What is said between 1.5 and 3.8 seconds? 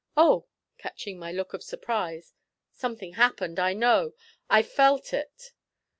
of surprise, 'something happened, I